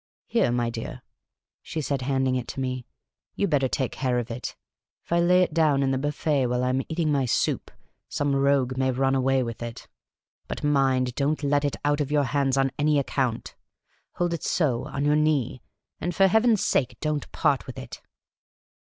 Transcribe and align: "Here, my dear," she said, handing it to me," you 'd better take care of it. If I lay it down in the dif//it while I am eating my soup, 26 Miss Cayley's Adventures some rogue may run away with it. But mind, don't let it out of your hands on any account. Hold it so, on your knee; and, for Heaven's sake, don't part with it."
"Here, 0.25 0.51
my 0.51 0.71
dear," 0.71 1.03
she 1.61 1.79
said, 1.79 2.01
handing 2.01 2.33
it 2.35 2.47
to 2.47 2.59
me," 2.59 2.87
you 3.35 3.45
'd 3.45 3.51
better 3.51 3.67
take 3.67 3.91
care 3.91 4.17
of 4.17 4.31
it. 4.31 4.55
If 5.05 5.11
I 5.13 5.19
lay 5.19 5.43
it 5.43 5.53
down 5.53 5.83
in 5.83 5.91
the 5.91 5.97
dif//it 5.99 6.49
while 6.49 6.63
I 6.63 6.69
am 6.69 6.81
eating 6.89 7.11
my 7.11 7.25
soup, 7.25 7.65
26 8.09 8.09
Miss 8.09 8.17
Cayley's 8.17 8.17
Adventures 8.17 8.17
some 8.17 8.35
rogue 8.35 8.77
may 8.79 8.89
run 8.97 9.13
away 9.13 9.43
with 9.43 9.61
it. 9.61 9.87
But 10.47 10.63
mind, 10.63 11.13
don't 11.13 11.43
let 11.43 11.63
it 11.63 11.75
out 11.85 12.01
of 12.01 12.11
your 12.11 12.23
hands 12.23 12.57
on 12.57 12.71
any 12.79 12.97
account. 12.97 13.53
Hold 14.13 14.33
it 14.33 14.41
so, 14.43 14.85
on 14.85 15.05
your 15.05 15.15
knee; 15.15 15.61
and, 15.99 16.15
for 16.15 16.25
Heaven's 16.25 16.63
sake, 16.65 16.97
don't 16.99 17.31
part 17.31 17.67
with 17.67 17.77
it." 17.77 18.01